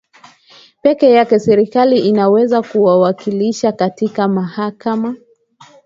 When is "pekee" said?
0.83-1.11